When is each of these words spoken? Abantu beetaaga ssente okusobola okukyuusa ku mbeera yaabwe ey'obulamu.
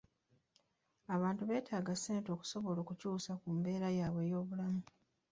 Abantu 1.15 1.41
beetaaga 1.49 1.93
ssente 1.97 2.29
okusobola 2.31 2.79
okukyuusa 2.81 3.31
ku 3.41 3.47
mbeera 3.57 3.87
yaabwe 3.97 4.21
ey'obulamu. 4.25 4.81